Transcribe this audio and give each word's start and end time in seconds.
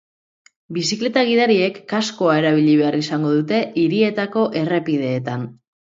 Bizikleta 0.77 1.23
gidariek 1.27 1.77
kaskoa 1.93 2.37
erabili 2.41 2.73
behar 2.79 2.97
izango 3.03 3.35
dute 3.35 3.61
hiriarteko 3.83 4.47
errepideetan. 4.63 5.49